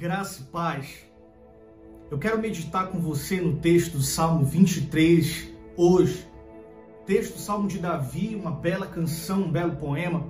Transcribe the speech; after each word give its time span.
Graça 0.00 0.42
e 0.42 0.44
paz. 0.44 0.86
Eu 2.08 2.18
quero 2.18 2.38
meditar 2.38 2.86
com 2.86 3.00
você 3.00 3.40
no 3.40 3.56
texto 3.56 3.96
do 3.96 4.02
Salmo 4.02 4.44
23 4.44 5.48
hoje. 5.76 6.24
Texto 7.04 7.32
do 7.32 7.40
Salmo 7.40 7.66
de 7.66 7.80
Davi, 7.80 8.36
uma 8.40 8.52
bela 8.52 8.86
canção, 8.86 9.40
um 9.40 9.50
belo 9.50 9.74
poema. 9.74 10.24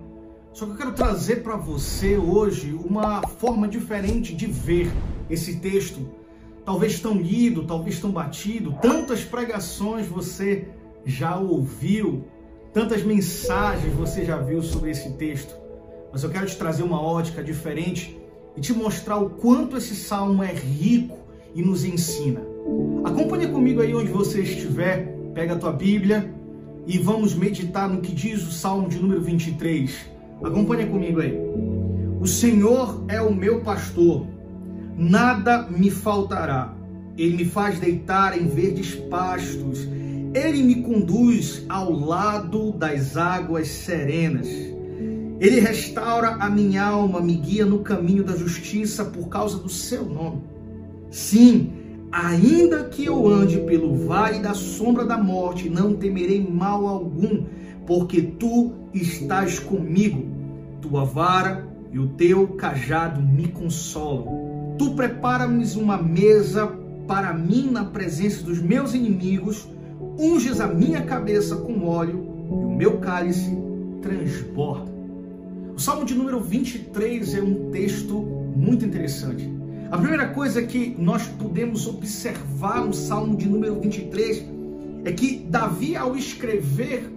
Só 0.54 0.64
que 0.64 0.72
eu 0.72 0.76
quero 0.78 0.92
trazer 0.94 1.42
para 1.42 1.54
você 1.54 2.16
hoje 2.16 2.72
uma 2.72 3.20
forma 3.28 3.68
diferente 3.68 4.34
de 4.34 4.46
ver 4.46 4.90
esse 5.28 5.56
texto. 5.56 6.14
Talvez 6.64 6.98
tão 6.98 7.18
lido, 7.18 7.66
talvez 7.66 8.00
tão 8.00 8.10
batido, 8.10 8.74
tantas 8.80 9.22
pregações 9.22 10.06
você 10.06 10.66
já 11.04 11.36
ouviu, 11.36 12.24
tantas 12.72 13.02
mensagens 13.02 13.92
você 13.92 14.24
já 14.24 14.38
viu 14.38 14.62
sobre 14.62 14.92
esse 14.92 15.12
texto. 15.12 15.54
Mas 16.10 16.22
eu 16.22 16.30
quero 16.30 16.46
te 16.46 16.56
trazer 16.56 16.84
uma 16.84 17.02
ótica 17.02 17.44
diferente 17.44 18.17
e 18.58 18.60
te 18.60 18.72
mostrar 18.72 19.18
o 19.18 19.30
quanto 19.30 19.76
esse 19.76 19.94
salmo 19.94 20.42
é 20.42 20.52
rico 20.52 21.16
e 21.54 21.62
nos 21.62 21.84
ensina. 21.84 22.40
Acompanhe 23.04 23.46
comigo 23.46 23.80
aí 23.80 23.94
onde 23.94 24.10
você 24.10 24.40
estiver, 24.40 25.14
pega 25.32 25.54
a 25.54 25.56
tua 25.56 25.72
Bíblia 25.72 26.34
e 26.84 26.98
vamos 26.98 27.36
meditar 27.36 27.88
no 27.88 28.00
que 28.00 28.12
diz 28.12 28.44
o 28.44 28.50
salmo 28.50 28.88
de 28.88 28.98
número 28.98 29.22
23. 29.22 29.94
Acompanhe 30.42 30.86
comigo 30.86 31.20
aí. 31.20 31.38
O 32.20 32.26
Senhor 32.26 33.04
é 33.06 33.22
o 33.22 33.32
meu 33.32 33.60
pastor, 33.60 34.26
nada 34.96 35.62
me 35.70 35.88
faltará. 35.88 36.74
Ele 37.16 37.36
me 37.36 37.44
faz 37.44 37.78
deitar 37.78 38.36
em 38.36 38.48
verdes 38.48 38.96
pastos, 39.08 39.88
ele 40.34 40.64
me 40.64 40.82
conduz 40.82 41.64
ao 41.68 41.92
lado 41.92 42.72
das 42.72 43.16
águas 43.16 43.68
serenas. 43.68 44.48
Ele 45.40 45.60
restaura 45.60 46.30
a 46.30 46.50
minha 46.50 46.84
alma, 46.84 47.20
me 47.20 47.34
guia 47.34 47.64
no 47.64 47.78
caminho 47.78 48.24
da 48.24 48.36
justiça 48.36 49.04
por 49.04 49.28
causa 49.28 49.58
do 49.58 49.68
seu 49.68 50.04
nome. 50.04 50.42
Sim, 51.10 51.70
ainda 52.10 52.84
que 52.84 53.04
eu 53.04 53.28
ande 53.28 53.58
pelo 53.60 53.94
vale 53.94 54.40
da 54.40 54.52
sombra 54.52 55.04
da 55.04 55.16
morte, 55.16 55.70
não 55.70 55.94
temerei 55.94 56.44
mal 56.44 56.88
algum, 56.88 57.44
porque 57.86 58.20
tu 58.20 58.72
estás 58.92 59.60
comigo. 59.60 60.26
Tua 60.80 61.04
vara 61.04 61.68
e 61.92 62.00
o 62.00 62.08
teu 62.08 62.48
cajado 62.48 63.22
me 63.22 63.46
consolam. 63.46 64.74
Tu 64.76 64.90
preparas 64.94 65.76
uma 65.76 65.96
mesa 65.96 66.66
para 67.06 67.32
mim 67.32 67.70
na 67.70 67.84
presença 67.84 68.42
dos 68.42 68.60
meus 68.60 68.92
inimigos, 68.92 69.68
unges 70.18 70.60
a 70.60 70.66
minha 70.66 71.02
cabeça 71.02 71.56
com 71.56 71.86
óleo 71.86 72.26
e 72.50 72.52
o 72.52 72.70
meu 72.70 72.98
cálice 72.98 73.56
transborda. 74.02 74.97
O 75.78 75.80
Salmo 75.80 76.04
de 76.04 76.12
número 76.12 76.40
23 76.40 77.34
é 77.36 77.40
um 77.40 77.70
texto 77.70 78.14
muito 78.56 78.84
interessante. 78.84 79.48
A 79.92 79.96
primeira 79.96 80.26
coisa 80.30 80.60
que 80.60 80.96
nós 80.98 81.28
podemos 81.28 81.86
observar 81.86 82.84
no 82.84 82.92
Salmo 82.92 83.36
de 83.36 83.48
número 83.48 83.78
23 83.78 84.44
é 85.04 85.12
que 85.12 85.46
Davi, 85.48 85.94
ao 85.94 86.16
escrever, 86.16 87.08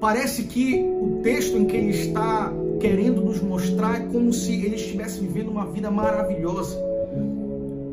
parece 0.00 0.44
que 0.44 0.80
o 0.80 1.22
texto 1.24 1.58
em 1.58 1.64
que 1.64 1.76
ele 1.76 1.90
está 1.90 2.52
querendo 2.78 3.20
nos 3.20 3.42
mostrar 3.42 3.96
é 3.96 4.06
como 4.06 4.32
se 4.32 4.52
ele 4.52 4.76
estivesse 4.76 5.18
vivendo 5.18 5.48
uma 5.48 5.66
vida 5.66 5.90
maravilhosa. 5.90 6.78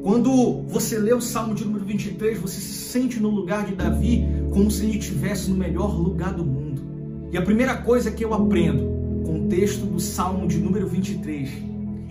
Quando 0.03 0.61
você 0.67 0.99
lê 0.99 1.15
o 1.15 1.21
Salmo 1.21 1.55
de 1.55 1.65
número 1.65 1.83
23, 1.83 2.37
você 2.37 2.61
se 2.61 2.91
sente 2.91 3.19
no 3.19 3.31
lugar 3.31 3.65
de 3.65 3.73
Davi 3.73 4.23
como 4.51 4.69
se 4.69 4.85
ele 4.85 4.99
estivesse 4.99 5.49
no 5.49 5.57
melhor 5.57 5.99
lugar 5.99 6.31
do 6.35 6.45
mundo. 6.45 6.79
E 7.31 7.37
a 7.39 7.41
primeira 7.41 7.75
coisa 7.75 8.11
que 8.11 8.23
eu 8.23 8.35
aprendo 8.35 8.98
contexto 9.29 9.85
do 9.85 9.99
Salmo 9.99 10.47
de 10.47 10.57
número 10.57 10.87
23 10.87 11.49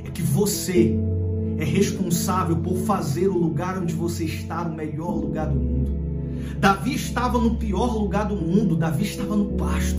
é 0.05 0.11
que 0.11 0.23
você 0.23 0.97
é 1.59 1.65
responsável 1.65 2.57
por 2.57 2.77
fazer 2.79 3.27
o 3.27 3.37
lugar 3.37 3.77
onde 3.77 3.93
você 3.93 4.25
está 4.25 4.63
o 4.63 4.73
melhor 4.73 5.17
lugar 5.17 5.49
do 5.49 5.59
mundo. 5.59 5.91
Davi 6.61 6.95
estava 6.95 7.37
no 7.37 7.57
pior 7.57 7.97
lugar 7.99 8.29
do 8.29 8.37
mundo, 8.37 8.77
Davi 8.77 9.03
estava 9.03 9.35
no 9.35 9.47
pasto. 9.57 9.99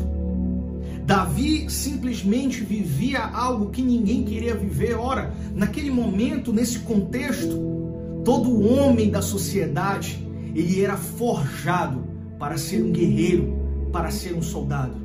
Davi 1.06 1.70
simplesmente 1.70 2.64
vivia 2.64 3.22
algo 3.22 3.70
que 3.70 3.82
ninguém 3.82 4.24
queria 4.24 4.56
viver. 4.56 4.94
Ora, 4.94 5.34
naquele 5.54 5.92
momento, 5.92 6.54
nesse 6.54 6.80
contexto, 6.80 8.22
todo 8.24 8.66
homem 8.66 9.10
da 9.10 9.22
sociedade, 9.22 10.26
ele 10.56 10.82
era 10.82 10.96
forjado 10.96 12.02
para 12.38 12.58
ser 12.58 12.82
um 12.82 12.92
guerreiro, 12.92 13.90
para 13.92 14.10
ser 14.10 14.34
um 14.34 14.42
soldado. 14.42 14.96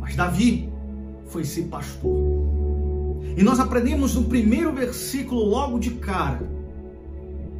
Mas 0.00 0.14
Davi, 0.14 0.73
foi 1.26 1.44
ser 1.44 1.64
pastor. 1.64 2.44
E 3.36 3.42
nós 3.42 3.58
aprendemos 3.58 4.14
no 4.14 4.24
primeiro 4.24 4.72
versículo, 4.72 5.44
logo 5.44 5.78
de 5.78 5.90
cara, 5.92 6.48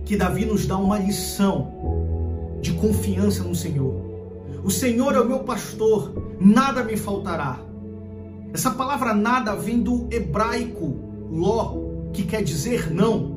que 0.05 0.17
Davi 0.17 0.45
nos 0.45 0.67
dá 0.67 0.77
uma 0.77 0.99
lição 0.99 1.73
de 2.61 2.73
confiança 2.75 3.43
no 3.43 3.55
Senhor. 3.55 3.95
O 4.63 4.71
Senhor 4.71 5.15
é 5.15 5.21
o 5.21 5.27
meu 5.27 5.41
pastor, 5.41 6.35
nada 6.41 6.85
me 6.85 6.97
faltará. 6.97 7.61
Essa 8.53 8.71
palavra 8.71 9.13
nada 9.13 9.55
vem 9.55 9.81
do 9.81 10.07
hebraico 10.11 10.95
ló, 11.31 11.75
que 12.13 12.23
quer 12.23 12.43
dizer 12.43 12.93
não. 12.95 13.35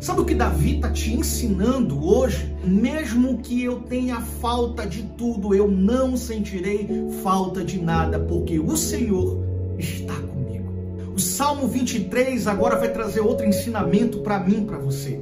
Sabe 0.00 0.20
o 0.20 0.24
que 0.24 0.34
Davi 0.34 0.76
está 0.76 0.90
te 0.90 1.12
ensinando 1.12 2.06
hoje? 2.06 2.54
Mesmo 2.62 3.38
que 3.38 3.64
eu 3.64 3.80
tenha 3.80 4.20
falta 4.20 4.86
de 4.86 5.02
tudo, 5.16 5.54
eu 5.54 5.68
não 5.68 6.16
sentirei 6.16 6.86
falta 7.22 7.64
de 7.64 7.80
nada, 7.80 8.20
porque 8.20 8.60
o 8.60 8.76
Senhor 8.76 9.47
está 9.78 10.14
comigo. 10.14 11.12
O 11.14 11.18
Salmo 11.18 11.66
23 11.68 12.46
agora 12.46 12.76
vai 12.76 12.92
trazer 12.92 13.20
outro 13.20 13.46
ensinamento 13.46 14.18
para 14.18 14.38
mim, 14.38 14.64
para 14.64 14.78
você. 14.78 15.20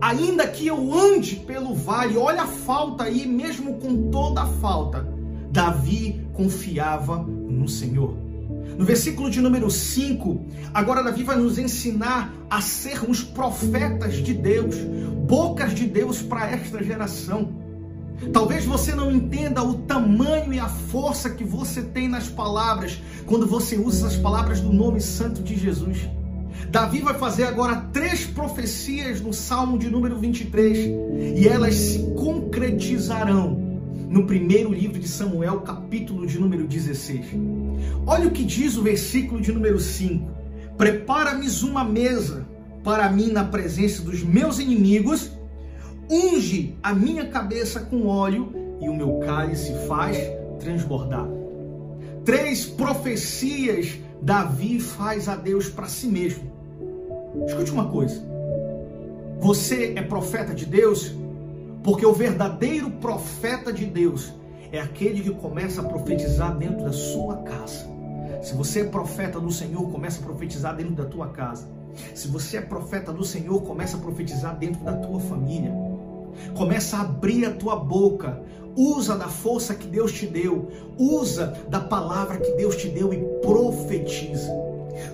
Ainda 0.00 0.46
que 0.46 0.66
eu 0.66 0.92
ande 0.92 1.36
pelo 1.36 1.74
vale, 1.74 2.16
olha 2.16 2.42
a 2.42 2.46
falta 2.46 3.04
aí, 3.04 3.26
mesmo 3.26 3.74
com 3.78 4.10
toda 4.10 4.42
a 4.42 4.46
falta, 4.46 5.08
Davi 5.50 6.26
confiava 6.34 7.18
no 7.18 7.68
Senhor. 7.68 8.14
No 8.76 8.84
versículo 8.84 9.30
de 9.30 9.40
número 9.40 9.70
5, 9.70 10.44
agora 10.74 11.02
Davi 11.02 11.22
vai 11.22 11.36
nos 11.36 11.58
ensinar 11.58 12.34
a 12.50 12.60
sermos 12.60 13.22
profetas 13.22 14.14
de 14.16 14.34
Deus, 14.34 14.76
bocas 15.26 15.74
de 15.74 15.86
Deus 15.86 16.20
para 16.20 16.50
esta 16.50 16.82
geração. 16.82 17.63
Talvez 18.32 18.64
você 18.64 18.94
não 18.94 19.10
entenda 19.10 19.62
o 19.62 19.74
tamanho 19.74 20.52
e 20.52 20.58
a 20.58 20.68
força 20.68 21.30
que 21.30 21.44
você 21.44 21.82
tem 21.82 22.08
nas 22.08 22.28
palavras 22.28 23.00
quando 23.26 23.46
você 23.46 23.76
usa 23.76 24.06
as 24.06 24.16
palavras 24.16 24.60
do 24.60 24.72
nome 24.72 25.00
santo 25.00 25.42
de 25.42 25.56
Jesus. 25.56 26.08
Davi 26.68 27.00
vai 27.00 27.14
fazer 27.14 27.44
agora 27.44 27.76
três 27.92 28.24
profecias 28.24 29.20
no 29.20 29.32
Salmo 29.32 29.78
de 29.78 29.90
número 29.90 30.18
23 30.18 30.78
e 31.36 31.46
elas 31.46 31.74
se 31.74 31.98
concretizarão 32.16 33.62
no 34.08 34.26
primeiro 34.26 34.72
livro 34.72 34.98
de 34.98 35.08
Samuel, 35.08 35.60
capítulo 35.60 36.26
de 36.26 36.38
número 36.38 36.66
16. 36.66 37.26
Olha 38.06 38.28
o 38.28 38.30
que 38.30 38.44
diz 38.44 38.76
o 38.76 38.82
versículo 38.82 39.40
de 39.40 39.52
número 39.52 39.78
5: 39.78 40.30
Prepara-me 40.78 41.48
uma 41.62 41.84
mesa 41.84 42.46
para 42.82 43.10
mim 43.10 43.32
na 43.32 43.44
presença 43.44 44.02
dos 44.02 44.22
meus 44.22 44.58
inimigos 44.58 45.30
unge 46.10 46.76
a 46.82 46.94
minha 46.94 47.26
cabeça 47.28 47.80
com 47.80 48.06
óleo 48.06 48.52
e 48.80 48.88
o 48.88 48.94
meu 48.94 49.18
cálice 49.20 49.72
faz 49.86 50.16
transbordar. 50.58 51.26
Três 52.24 52.64
profecias 52.64 53.98
Davi 54.20 54.80
faz 54.80 55.28
a 55.28 55.36
Deus 55.36 55.68
para 55.68 55.86
si 55.86 56.06
mesmo. 56.06 56.50
Escute 57.46 57.70
uma 57.70 57.88
coisa. 57.90 58.22
Você 59.40 59.92
é 59.96 60.02
profeta 60.02 60.54
de 60.54 60.64
Deus 60.64 61.14
porque 61.82 62.06
o 62.06 62.14
verdadeiro 62.14 62.90
profeta 62.92 63.70
de 63.70 63.84
Deus 63.84 64.32
é 64.72 64.80
aquele 64.80 65.20
que 65.20 65.30
começa 65.30 65.82
a 65.82 65.84
profetizar 65.84 66.56
dentro 66.56 66.84
da 66.84 66.92
sua 66.92 67.42
casa. 67.42 67.86
Se 68.42 68.54
você 68.54 68.80
é 68.80 68.84
profeta 68.84 69.38
do 69.38 69.50
Senhor, 69.50 69.90
começa 69.90 70.20
a 70.20 70.24
profetizar 70.24 70.74
dentro 70.74 70.94
da 70.94 71.04
tua 71.04 71.28
casa. 71.28 71.68
Se 72.14 72.28
você 72.28 72.56
é 72.56 72.60
profeta 72.60 73.12
do 73.12 73.24
Senhor, 73.24 73.62
começa 73.62 73.96
a 73.96 74.00
profetizar 74.00 74.56
dentro 74.58 74.82
da 74.82 74.94
tua 74.94 75.20
família. 75.20 75.72
Começa 76.56 76.96
a 76.96 77.02
abrir 77.02 77.44
a 77.46 77.50
tua 77.50 77.76
boca. 77.76 78.42
Usa 78.76 79.16
da 79.16 79.28
força 79.28 79.74
que 79.74 79.86
Deus 79.86 80.12
te 80.12 80.26
deu. 80.26 80.68
Usa 80.98 81.54
da 81.68 81.80
palavra 81.80 82.38
que 82.38 82.52
Deus 82.52 82.76
te 82.76 82.88
deu 82.88 83.12
e 83.12 83.18
profetiza. 83.40 84.52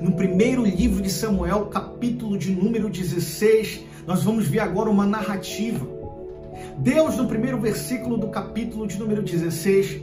No 0.00 0.12
primeiro 0.12 0.64
livro 0.64 1.02
de 1.02 1.10
Samuel, 1.10 1.66
capítulo 1.66 2.36
de 2.36 2.50
número 2.50 2.88
16, 2.88 3.80
nós 4.06 4.22
vamos 4.22 4.46
ver 4.46 4.60
agora 4.60 4.90
uma 4.90 5.06
narrativa. 5.06 5.86
Deus, 6.78 7.16
no 7.16 7.26
primeiro 7.26 7.60
versículo 7.60 8.16
do 8.16 8.28
capítulo 8.28 8.86
de 8.86 8.98
número 8.98 9.22
16, 9.22 10.02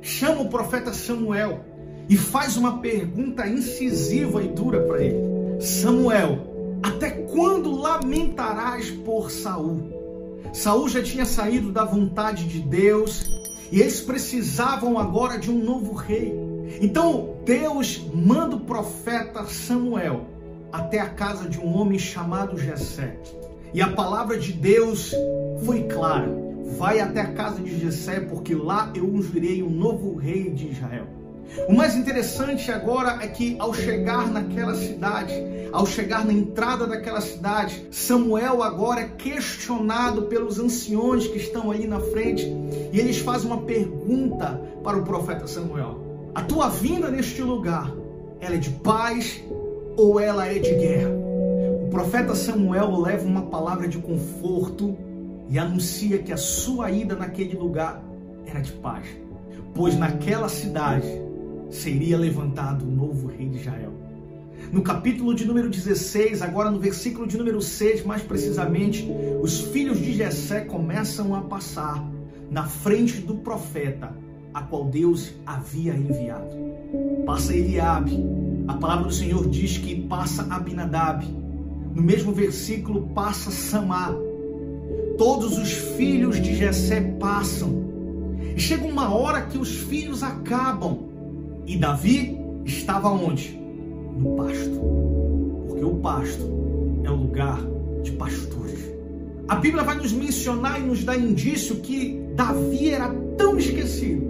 chama 0.00 0.42
o 0.42 0.48
profeta 0.48 0.92
Samuel 0.92 1.60
e 2.08 2.16
faz 2.16 2.56
uma 2.56 2.78
pergunta 2.78 3.46
incisiva 3.46 4.42
e 4.42 4.48
dura 4.48 4.80
para 4.82 5.02
ele. 5.02 5.60
Samuel, 5.60 6.38
até 6.82 7.10
quando 7.10 7.74
lamentarás 7.74 8.90
por 8.90 9.30
Saul? 9.30 10.05
Saul 10.56 10.88
já 10.88 11.02
tinha 11.02 11.26
saído 11.26 11.70
da 11.70 11.84
vontade 11.84 12.46
de 12.46 12.60
Deus 12.60 13.30
e 13.70 13.78
eles 13.78 14.00
precisavam 14.00 14.98
agora 14.98 15.38
de 15.38 15.50
um 15.50 15.62
novo 15.62 15.92
rei. 15.92 16.32
Então 16.80 17.36
Deus 17.44 18.02
manda 18.14 18.56
o 18.56 18.60
profeta 18.60 19.44
Samuel 19.44 20.24
até 20.72 20.98
a 20.98 21.10
casa 21.10 21.46
de 21.46 21.60
um 21.60 21.76
homem 21.76 21.98
chamado 21.98 22.56
Jessé. 22.56 23.18
E 23.74 23.82
a 23.82 23.92
palavra 23.92 24.38
de 24.38 24.54
Deus 24.54 25.12
foi 25.66 25.82
clara: 25.82 26.34
vai 26.78 27.00
até 27.00 27.20
a 27.20 27.34
casa 27.34 27.60
de 27.60 27.78
Jessé, 27.78 28.20
porque 28.20 28.54
lá 28.54 28.90
eu 28.94 29.04
ungirei 29.04 29.62
um 29.62 29.70
novo 29.70 30.16
rei 30.16 30.48
de 30.50 30.68
Israel. 30.68 31.15
O 31.68 31.74
mais 31.74 31.96
interessante 31.96 32.70
agora 32.70 33.18
é 33.22 33.26
que 33.26 33.56
ao 33.58 33.74
chegar 33.74 34.30
naquela 34.30 34.74
cidade, 34.74 35.32
ao 35.72 35.84
chegar 35.84 36.24
na 36.24 36.32
entrada 36.32 36.86
daquela 36.86 37.20
cidade, 37.20 37.88
Samuel 37.90 38.62
agora 38.62 39.00
é 39.00 39.08
questionado 39.08 40.22
pelos 40.22 40.58
anciões 40.58 41.26
que 41.26 41.38
estão 41.38 41.70
ali 41.70 41.86
na 41.86 41.98
frente 41.98 42.46
e 42.92 42.98
eles 42.98 43.18
fazem 43.18 43.46
uma 43.46 43.62
pergunta 43.62 44.60
para 44.84 44.96
o 44.96 45.02
profeta 45.02 45.46
Samuel: 45.46 46.30
A 46.34 46.42
tua 46.42 46.68
vinda 46.68 47.10
neste 47.10 47.42
lugar, 47.42 47.92
ela 48.40 48.54
é 48.54 48.58
de 48.58 48.70
paz 48.70 49.42
ou 49.96 50.20
ela 50.20 50.46
é 50.46 50.58
de 50.58 50.74
guerra? 50.74 51.10
O 51.84 51.88
profeta 51.88 52.34
Samuel 52.34 53.00
leva 53.00 53.26
uma 53.26 53.42
palavra 53.42 53.88
de 53.88 53.98
conforto 53.98 54.96
e 55.48 55.58
anuncia 55.58 56.18
que 56.18 56.32
a 56.32 56.36
sua 56.36 56.90
ida 56.90 57.14
naquele 57.14 57.56
lugar 57.56 58.02
era 58.44 58.60
de 58.60 58.72
paz, 58.72 59.06
pois 59.74 59.96
naquela 59.96 60.48
cidade 60.48 61.25
seria 61.70 62.16
levantado 62.16 62.84
o 62.84 62.90
novo 62.90 63.28
rei 63.28 63.48
de 63.48 63.58
Israel. 63.58 63.92
No 64.72 64.82
capítulo 64.82 65.34
de 65.34 65.44
número 65.44 65.70
16, 65.70 66.42
agora 66.42 66.70
no 66.70 66.78
versículo 66.78 67.26
de 67.26 67.38
número 67.38 67.62
6, 67.62 68.04
mais 68.04 68.22
precisamente, 68.22 69.08
os 69.40 69.60
filhos 69.60 69.98
de 69.98 70.12
Jessé 70.12 70.60
começam 70.60 71.34
a 71.34 71.42
passar 71.42 72.04
na 72.50 72.64
frente 72.64 73.20
do 73.20 73.36
profeta, 73.36 74.12
a 74.52 74.62
qual 74.62 74.86
Deus 74.86 75.34
havia 75.44 75.94
enviado. 75.94 76.56
Passa 77.24 77.54
Eliabe. 77.54 78.18
A 78.66 78.74
palavra 78.74 79.04
do 79.04 79.14
Senhor 79.14 79.48
diz 79.48 79.78
que 79.78 80.02
passa 80.02 80.46
Abinadab. 80.50 81.24
No 81.94 82.02
mesmo 82.02 82.32
versículo 82.32 83.08
passa 83.14 83.50
Samar. 83.50 84.14
Todos 85.16 85.58
os 85.58 85.72
filhos 85.72 86.40
de 86.40 86.54
Jessé 86.56 87.00
passam. 87.20 87.84
E 88.56 88.60
chega 88.60 88.86
uma 88.86 89.14
hora 89.14 89.42
que 89.42 89.58
os 89.58 89.76
filhos 89.76 90.22
acabam 90.22 91.15
e 91.66 91.76
Davi 91.76 92.38
estava 92.64 93.08
onde? 93.08 93.58
No 94.16 94.36
pasto. 94.36 94.80
Porque 95.66 95.84
o 95.84 95.94
pasto 95.96 97.00
é 97.04 97.10
o 97.10 97.16
lugar 97.16 97.60
de 98.02 98.12
pastores. 98.12 98.78
A 99.48 99.56
Bíblia 99.56 99.82
vai 99.82 99.96
nos 99.96 100.12
mencionar 100.12 100.80
e 100.80 100.84
nos 100.84 101.04
dar 101.04 101.18
indício 101.18 101.76
que 101.76 102.22
Davi 102.34 102.90
era 102.90 103.08
tão 103.36 103.58
esquecido 103.58 104.24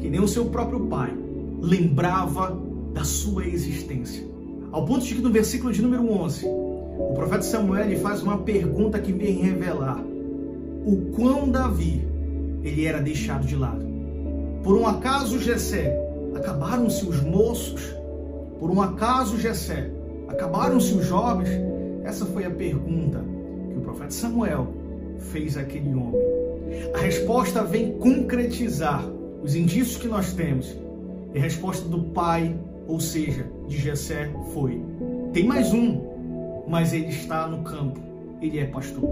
que 0.00 0.08
nem 0.08 0.20
o 0.20 0.28
seu 0.28 0.46
próprio 0.46 0.80
pai 0.86 1.16
lembrava 1.60 2.58
da 2.92 3.04
sua 3.04 3.46
existência. 3.46 4.24
Ao 4.72 4.84
ponto 4.84 5.04
de 5.04 5.14
que 5.14 5.20
no 5.20 5.30
versículo 5.30 5.72
de 5.72 5.80
número 5.80 6.10
11, 6.10 6.46
o 6.46 7.12
profeta 7.14 7.42
Samuel 7.42 7.98
faz 8.00 8.22
uma 8.22 8.38
pergunta 8.38 8.98
que 8.98 9.12
vem 9.12 9.34
revelar 9.34 10.02
o 10.84 11.12
quão 11.14 11.48
Davi 11.48 12.04
ele 12.64 12.86
era 12.86 13.00
deixado 13.00 13.46
de 13.46 13.54
lado. 13.54 13.84
Por 14.62 14.76
um 14.76 14.86
acaso 14.86 15.38
Jessé 15.38 16.11
Acabaram-se 16.34 17.06
os 17.06 17.20
moços? 17.20 17.94
Por 18.58 18.70
um 18.70 18.80
acaso, 18.80 19.38
Jessé? 19.38 19.90
Acabaram-se 20.28 20.94
os 20.94 21.06
jovens? 21.06 21.48
Essa 22.04 22.24
foi 22.26 22.44
a 22.44 22.50
pergunta 22.50 23.24
que 23.70 23.78
o 23.78 23.80
profeta 23.80 24.10
Samuel 24.10 24.68
fez 25.30 25.56
àquele 25.56 25.94
homem. 25.94 26.20
A 26.94 26.98
resposta 26.98 27.62
vem 27.62 27.92
concretizar 27.98 29.04
os 29.42 29.54
indícios 29.54 29.96
que 29.96 30.08
nós 30.08 30.32
temos. 30.32 30.76
E 31.34 31.38
a 31.38 31.42
resposta 31.42 31.88
do 31.88 32.02
pai, 32.04 32.56
ou 32.86 33.00
seja, 33.00 33.46
de 33.68 33.78
Jessé, 33.78 34.30
foi: 34.52 34.82
tem 35.32 35.46
mais 35.46 35.72
um, 35.72 36.00
mas 36.68 36.92
ele 36.92 37.08
está 37.08 37.46
no 37.46 37.62
campo, 37.62 38.00
ele 38.40 38.58
é 38.58 38.66
pastor. 38.66 39.04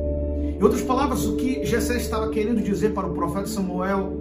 Em 0.58 0.62
outras 0.62 0.82
palavras, 0.82 1.26
o 1.26 1.36
que 1.36 1.64
Jessé 1.64 1.96
estava 1.96 2.30
querendo 2.30 2.62
dizer 2.62 2.92
para 2.92 3.06
o 3.06 3.14
profeta 3.14 3.46
Samuel 3.46 4.12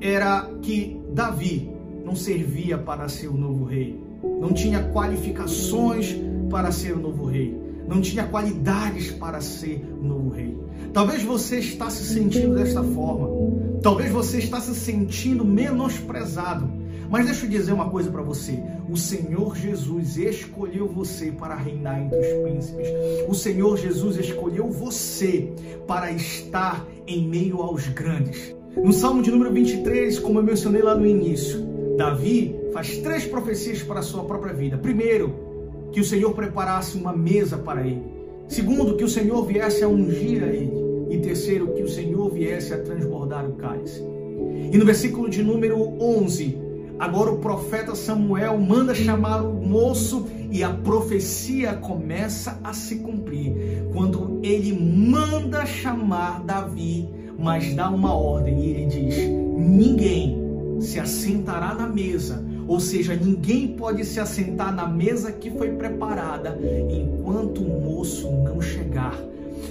era 0.00 0.48
que 0.62 1.00
Davi 1.12 1.77
não 2.08 2.16
servia 2.16 2.78
para 2.78 3.06
ser 3.06 3.28
o 3.28 3.36
novo 3.36 3.66
rei, 3.66 4.02
não 4.40 4.50
tinha 4.54 4.82
qualificações 4.82 6.16
para 6.48 6.72
ser 6.72 6.94
o 6.94 6.98
novo 6.98 7.26
rei, 7.26 7.54
não 7.86 8.00
tinha 8.00 8.24
qualidades 8.24 9.10
para 9.10 9.42
ser 9.42 9.86
o 10.00 10.02
novo 10.02 10.30
rei. 10.30 10.56
Talvez 10.94 11.22
você 11.22 11.58
está 11.58 11.90
se 11.90 12.02
sentindo 12.02 12.54
desta 12.54 12.82
forma, 12.82 13.28
talvez 13.82 14.10
você 14.10 14.38
está 14.38 14.58
se 14.58 14.74
sentindo 14.74 15.44
menosprezado. 15.44 16.66
Mas 17.10 17.26
deixa 17.26 17.44
eu 17.44 17.50
dizer 17.50 17.72
uma 17.72 17.90
coisa 17.90 18.10
para 18.10 18.22
você: 18.22 18.58
o 18.88 18.96
Senhor 18.96 19.54
Jesus 19.54 20.16
escolheu 20.16 20.88
você 20.88 21.30
para 21.30 21.56
reinar 21.56 22.00
entre 22.00 22.18
os 22.18 22.42
príncipes. 22.42 22.88
O 23.28 23.34
Senhor 23.34 23.76
Jesus 23.76 24.16
escolheu 24.16 24.70
você 24.70 25.52
para 25.86 26.10
estar 26.10 26.86
em 27.06 27.28
meio 27.28 27.60
aos 27.60 27.86
grandes. 27.88 28.56
No 28.82 28.94
Salmo 28.94 29.22
de 29.22 29.30
número 29.30 29.52
23, 29.52 30.18
como 30.20 30.38
eu 30.38 30.42
mencionei 30.42 30.82
lá 30.82 30.94
no 30.94 31.06
início, 31.06 31.77
Davi 31.98 32.54
faz 32.72 32.98
três 32.98 33.26
profecias 33.26 33.82
para 33.82 33.98
a 33.98 34.04
sua 34.04 34.22
própria 34.22 34.54
vida. 34.54 34.78
Primeiro, 34.78 35.34
que 35.90 35.98
o 35.98 36.04
Senhor 36.04 36.32
preparasse 36.32 36.96
uma 36.96 37.12
mesa 37.12 37.58
para 37.58 37.84
ele. 37.84 38.04
Segundo, 38.46 38.96
que 38.96 39.02
o 39.02 39.08
Senhor 39.08 39.44
viesse 39.44 39.82
a 39.82 39.88
ungir 39.88 40.44
a 40.44 40.46
ele. 40.46 40.72
E 41.10 41.18
terceiro, 41.18 41.74
que 41.74 41.82
o 41.82 41.88
Senhor 41.88 42.30
viesse 42.30 42.72
a 42.72 42.78
transbordar 42.78 43.44
o 43.44 43.54
cálice. 43.54 44.00
E 44.72 44.78
no 44.78 44.86
versículo 44.86 45.28
de 45.28 45.42
número 45.42 45.76
11, 46.00 46.56
agora 47.00 47.32
o 47.32 47.38
profeta 47.38 47.96
Samuel 47.96 48.56
manda 48.58 48.94
chamar 48.94 49.42
o 49.42 49.54
moço 49.54 50.28
e 50.52 50.62
a 50.62 50.70
profecia 50.70 51.74
começa 51.74 52.60
a 52.62 52.72
se 52.72 53.00
cumprir. 53.00 53.52
Quando 53.92 54.38
ele 54.44 54.72
manda 54.72 55.66
chamar 55.66 56.44
Davi, 56.44 57.08
mas 57.36 57.74
dá 57.74 57.90
uma 57.90 58.14
ordem 58.14 58.60
e 58.60 58.70
ele 58.70 58.86
diz: 58.86 59.16
ninguém 59.58 60.47
se 60.80 60.98
assentará 61.00 61.74
na 61.74 61.86
mesa, 61.86 62.44
ou 62.66 62.78
seja, 62.78 63.14
ninguém 63.14 63.68
pode 63.68 64.04
se 64.04 64.20
assentar 64.20 64.74
na 64.74 64.86
mesa 64.86 65.32
que 65.32 65.50
foi 65.50 65.70
preparada 65.72 66.58
enquanto 66.90 67.62
o 67.62 67.80
moço 67.80 68.30
não 68.30 68.60
chegar. 68.60 69.18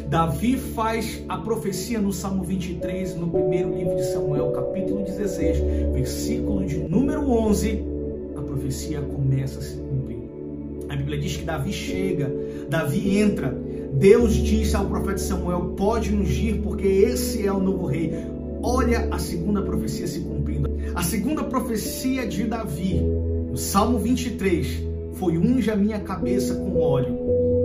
Davi 0.09 0.57
faz 0.57 1.23
a 1.27 1.37
profecia 1.37 1.99
no 1.99 2.11
Salmo 2.13 2.43
23, 2.43 3.15
no 3.15 3.29
primeiro 3.29 3.73
livro 3.73 3.95
de 3.95 4.05
Samuel, 4.05 4.51
capítulo 4.51 5.03
16, 5.03 5.57
versículo 5.93 6.65
de 6.65 6.77
número 6.77 7.29
11. 7.29 7.83
A 8.37 8.41
profecia 8.41 9.01
começa 9.01 9.59
a 9.59 9.61
se 9.61 9.75
cumprir. 9.75 10.17
A 10.89 10.95
Bíblia 10.95 11.19
diz 11.19 11.37
que 11.37 11.43
Davi 11.43 11.73
chega, 11.73 12.31
Davi 12.69 13.17
entra. 13.17 13.55
Deus 13.93 14.33
disse 14.33 14.75
ao 14.75 14.85
profeta 14.85 15.17
Samuel: 15.17 15.73
Pode 15.75 16.13
ungir, 16.13 16.61
porque 16.61 16.87
esse 16.87 17.45
é 17.45 17.51
o 17.51 17.59
novo 17.59 17.85
rei. 17.87 18.13
Olha 18.61 19.07
a 19.11 19.19
segunda 19.19 19.61
profecia 19.61 20.07
se 20.07 20.19
cumprindo. 20.21 20.69
A 20.95 21.03
segunda 21.03 21.43
profecia 21.43 22.27
de 22.27 22.43
Davi, 22.43 22.99
no 22.99 23.57
Salmo 23.57 23.99
23, 23.99 24.83
foi 25.13 25.37
unge 25.37 25.69
a 25.69 25.75
minha 25.75 25.99
cabeça 25.99 26.55
com 26.55 26.79
óleo. 26.79 27.17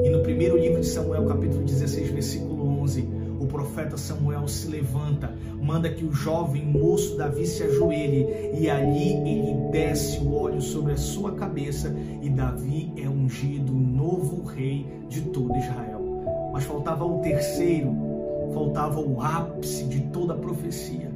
E 0.05 0.11
no 0.11 0.23
primeiro 0.23 0.57
livro 0.57 0.81
de 0.81 0.87
Samuel, 0.87 1.25
capítulo 1.27 1.65
16, 1.65 2.11
versículo 2.11 2.81
11, 2.81 3.09
o 3.41 3.47
profeta 3.47 3.97
Samuel 3.97 4.47
se 4.47 4.69
levanta, 4.69 5.35
manda 5.61 5.89
que 5.89 6.05
o 6.05 6.13
jovem 6.13 6.65
moço 6.65 7.17
Davi 7.17 7.47
se 7.47 7.63
ajoelhe 7.63 8.27
e 8.59 8.69
ali 8.69 9.15
ele 9.15 9.71
desce 9.71 10.19
o 10.21 10.35
óleo 10.35 10.61
sobre 10.61 10.93
a 10.93 10.97
sua 10.97 11.33
cabeça 11.33 11.95
e 12.21 12.29
Davi 12.29 12.93
é 12.97 13.09
ungido 13.09 13.73
novo 13.73 14.45
rei 14.45 14.87
de 15.09 15.23
todo 15.23 15.57
Israel. 15.57 16.51
Mas 16.53 16.65
faltava 16.65 17.05
o 17.05 17.21
terceiro, 17.21 18.12
faltava 18.53 19.01
o 19.01 19.21
ápice 19.21 19.85
de 19.85 20.01
toda 20.09 20.35
a 20.35 20.37
profecia. 20.39 21.11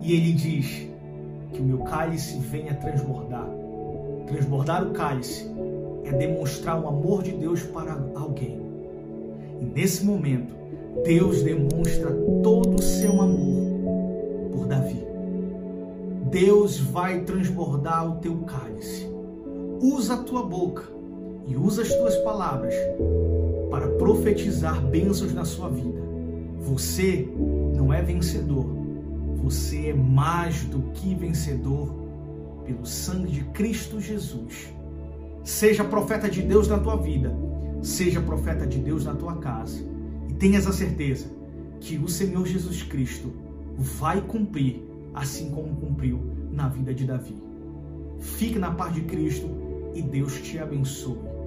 E 0.00 0.12
ele 0.12 0.32
diz: 0.32 0.88
que 1.52 1.60
o 1.60 1.64
meu 1.64 1.78
cálice 1.78 2.38
venha 2.38 2.74
transbordar. 2.74 3.48
Transbordar 4.26 4.86
o 4.86 4.90
cálice 4.90 5.46
é 6.04 6.12
demonstrar 6.12 6.80
o 6.80 6.88
amor 6.88 7.22
de 7.22 7.32
Deus 7.32 7.62
para 7.62 7.98
alguém. 8.14 8.60
E 9.60 9.64
nesse 9.64 10.04
momento, 10.04 10.54
Deus 11.04 11.42
demonstra 11.42 12.10
todo 12.42 12.76
o 12.76 12.82
seu 12.82 13.20
amor 13.20 14.52
por 14.52 14.66
Davi. 14.66 15.06
Deus 16.30 16.78
vai 16.78 17.22
transbordar 17.22 18.08
o 18.08 18.16
teu 18.16 18.36
cálice. 18.38 19.08
Usa 19.80 20.14
a 20.14 20.18
tua 20.18 20.42
boca 20.42 20.84
e 21.46 21.56
usa 21.56 21.82
as 21.82 21.94
tuas 21.94 22.16
palavras 22.18 22.74
para 23.70 23.88
profetizar 23.88 24.84
bênçãos 24.84 25.32
na 25.32 25.44
sua 25.44 25.68
vida. 25.70 26.07
Você 26.60 27.28
não 27.74 27.92
é 27.92 28.02
vencedor, 28.02 28.66
você 29.42 29.88
é 29.88 29.94
mais 29.94 30.64
do 30.64 30.82
que 30.92 31.14
vencedor 31.14 31.94
pelo 32.64 32.84
sangue 32.84 33.32
de 33.32 33.44
Cristo 33.44 34.00
Jesus. 34.00 34.72
Seja 35.44 35.84
profeta 35.84 36.28
de 36.28 36.42
Deus 36.42 36.68
na 36.68 36.78
tua 36.78 36.96
vida, 36.96 37.34
seja 37.82 38.20
profeta 38.20 38.66
de 38.66 38.78
Deus 38.78 39.04
na 39.04 39.14
tua 39.14 39.36
casa. 39.36 39.82
E 40.28 40.34
tenhas 40.34 40.66
a 40.66 40.72
certeza 40.72 41.26
que 41.80 41.96
o 41.96 42.08
Senhor 42.08 42.46
Jesus 42.46 42.82
Cristo 42.82 43.32
vai 43.78 44.20
cumprir, 44.20 44.82
assim 45.14 45.50
como 45.50 45.76
cumpriu 45.76 46.20
na 46.52 46.68
vida 46.68 46.92
de 46.92 47.06
Davi. 47.06 47.36
Fique 48.18 48.58
na 48.58 48.72
paz 48.72 48.94
de 48.94 49.02
Cristo 49.02 49.48
e 49.94 50.02
Deus 50.02 50.40
te 50.42 50.58
abençoe. 50.58 51.37